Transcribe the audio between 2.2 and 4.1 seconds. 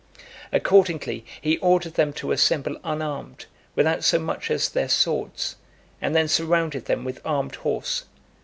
assemble unarmed, without